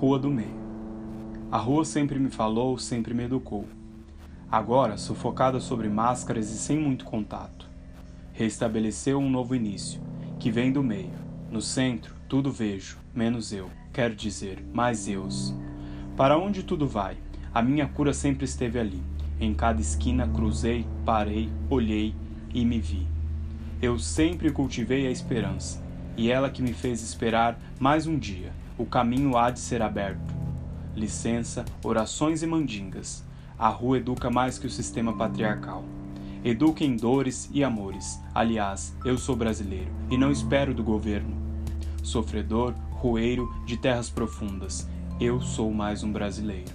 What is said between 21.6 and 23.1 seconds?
olhei e me vi.